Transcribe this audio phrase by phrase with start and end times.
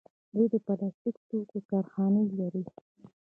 [0.33, 2.63] دوی د پلاستیکي توکو کارخانې لري.